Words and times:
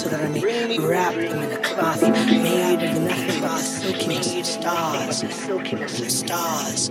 so 0.00 0.08
that 0.08 0.24
I 0.24 0.28
may 0.30 0.78
wrap 0.78 1.14
them 1.14 1.42
in 1.42 1.52
a 1.52 1.58
cloth 1.58 2.00
made 2.00 2.82
of 2.88 3.02
nothing 3.02 3.40
but 3.42 3.58
silky 3.58 4.42
stars, 4.42 5.18
stars. 6.08 6.88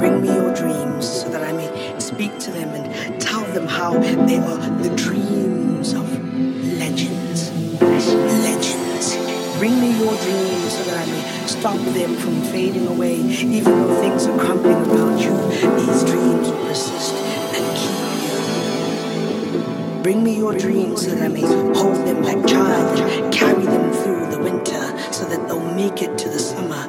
Bring 0.00 0.20
me 0.20 0.34
your 0.34 0.52
dreams 0.56 1.06
so 1.06 1.28
that 1.28 1.44
I 1.44 1.52
may 1.52 2.00
speak 2.00 2.36
to 2.40 2.50
them 2.50 2.70
and 2.70 3.20
tell 3.20 3.44
them 3.52 3.68
how 3.68 3.96
they 3.96 4.40
were 4.40 4.58
the 4.82 4.92
dreams 4.96 5.92
of 5.92 6.10
legends. 6.80 7.52
Legends. 7.80 9.16
Bring 9.58 9.80
me 9.80 9.92
your 10.00 10.16
dreams 10.16 10.72
so 10.72 10.82
that 10.82 11.06
I 11.06 11.10
may 11.12 11.46
stop 11.46 11.78
them 11.94 12.16
from 12.16 12.42
fading 12.50 12.88
away, 12.88 13.20
even 13.20 13.62
though 13.62 14.00
things 14.00 14.26
are 14.26 14.36
crumbling 14.36 14.97
Bring 20.08 20.24
me 20.24 20.38
your 20.38 20.56
dreams 20.56 21.04
so 21.04 21.10
that 21.10 21.22
I 21.22 21.28
may 21.28 21.42
hold 21.42 21.96
them 22.08 22.22
like 22.22 22.46
child 22.46 23.30
carry 23.30 23.62
them 23.62 23.92
through 23.92 24.30
the 24.30 24.38
winter 24.38 25.12
so 25.12 25.26
that 25.26 25.46
they'll 25.46 25.74
make 25.74 26.00
it 26.00 26.16
to 26.16 26.30
the 26.30 26.38
summer. 26.38 26.88